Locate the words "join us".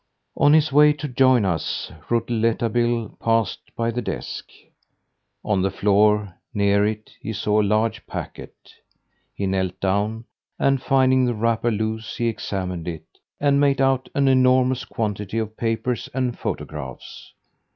1.07-1.91